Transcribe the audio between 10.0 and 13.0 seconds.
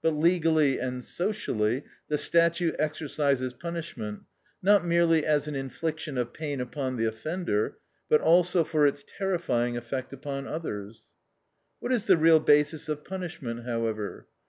upon others. What is the real basis